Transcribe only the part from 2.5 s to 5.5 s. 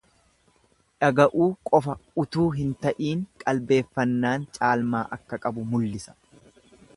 hin ta'iin qalbeeffannaan caalmaa akka